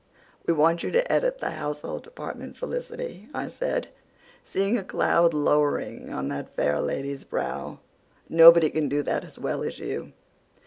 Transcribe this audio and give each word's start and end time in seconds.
"We 0.47 0.53
want 0.53 0.81
you 0.81 0.89
to 0.93 1.11
edit 1.11 1.37
the 1.41 1.51
household 1.51 2.01
department, 2.05 2.57
Felicity," 2.57 3.29
I 3.35 3.47
said, 3.47 3.89
seeing 4.43 4.75
a 4.75 4.83
cloud 4.83 5.31
lowering 5.31 6.11
on 6.11 6.27
that 6.29 6.55
fair 6.55 6.81
lady's 6.81 7.23
brow. 7.23 7.77
"Nobody 8.27 8.71
can 8.71 8.89
do 8.89 9.03
that 9.03 9.23
as 9.23 9.37
well 9.37 9.61
as 9.61 9.77
you. 9.77 10.13